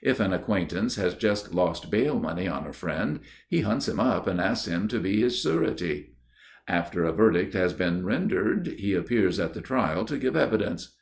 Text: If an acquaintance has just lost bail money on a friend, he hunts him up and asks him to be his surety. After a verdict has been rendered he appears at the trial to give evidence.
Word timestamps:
If 0.00 0.20
an 0.20 0.32
acquaintance 0.32 0.94
has 0.96 1.14
just 1.14 1.52
lost 1.52 1.90
bail 1.90 2.18
money 2.18 2.48
on 2.48 2.66
a 2.66 2.72
friend, 2.72 3.20
he 3.46 3.60
hunts 3.60 3.86
him 3.86 4.00
up 4.00 4.26
and 4.26 4.40
asks 4.40 4.66
him 4.66 4.88
to 4.88 4.98
be 4.98 5.20
his 5.20 5.38
surety. 5.38 6.14
After 6.66 7.04
a 7.04 7.12
verdict 7.12 7.52
has 7.52 7.74
been 7.74 8.02
rendered 8.02 8.68
he 8.78 8.94
appears 8.94 9.38
at 9.38 9.52
the 9.52 9.60
trial 9.60 10.06
to 10.06 10.16
give 10.16 10.34
evidence. 10.34 10.96